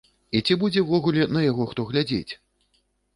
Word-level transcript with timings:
І 0.37 0.39
ці 0.45 0.55
будзе 0.61 0.81
ўвогуле 0.83 1.27
на 1.35 1.43
яго 1.51 1.67
хто 1.73 1.85
глядзець? 1.91 2.33